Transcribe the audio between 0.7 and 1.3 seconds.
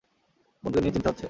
নিয়ে চিন্তা হচ্ছে?